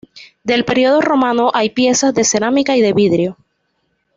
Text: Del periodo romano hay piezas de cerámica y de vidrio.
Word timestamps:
Del 0.43 0.65
periodo 0.65 0.99
romano 0.99 1.51
hay 1.53 1.69
piezas 1.69 2.11
de 2.15 2.23
cerámica 2.23 2.75
y 2.75 2.81
de 2.81 2.91
vidrio. 2.91 3.37